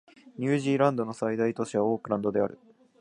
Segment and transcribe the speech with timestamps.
[0.39, 2.57] ニュージーランドの最大都市はオークランドである